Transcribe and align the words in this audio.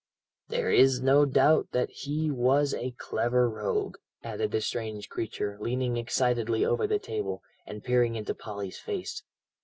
"There's 0.47 0.99
no 0.99 1.25
doubt 1.25 1.73
that 1.73 1.91
he 1.91 2.31
was 2.31 2.73
a 2.73 2.95
clever 2.97 3.47
rogue," 3.47 3.97
added 4.23 4.49
the 4.49 4.59
strange 4.59 5.07
creature, 5.09 5.59
leaning 5.59 5.95
excitedly 5.95 6.65
over 6.65 6.87
the 6.87 6.97
table, 6.97 7.43
and 7.67 7.83
peering 7.83 8.15
into 8.15 8.33
Polly's 8.33 8.79
face. 8.79 9.21